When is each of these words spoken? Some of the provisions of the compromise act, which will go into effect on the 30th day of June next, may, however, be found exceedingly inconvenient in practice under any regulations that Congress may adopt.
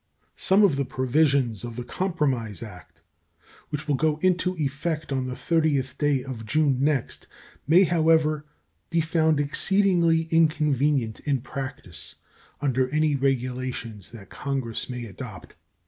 Some 0.35 0.63
of 0.63 0.77
the 0.77 0.83
provisions 0.83 1.63
of 1.63 1.75
the 1.75 1.83
compromise 1.83 2.63
act, 2.63 3.01
which 3.69 3.87
will 3.87 3.93
go 3.93 4.17
into 4.23 4.55
effect 4.55 5.11
on 5.11 5.27
the 5.27 5.35
30th 5.35 5.95
day 5.99 6.23
of 6.23 6.43
June 6.43 6.83
next, 6.83 7.27
may, 7.67 7.83
however, 7.83 8.43
be 8.89 8.99
found 8.99 9.39
exceedingly 9.39 10.23
inconvenient 10.31 11.19
in 11.19 11.41
practice 11.41 12.15
under 12.61 12.89
any 12.89 13.15
regulations 13.15 14.09
that 14.09 14.31
Congress 14.31 14.89
may 14.89 15.05
adopt. 15.05 15.53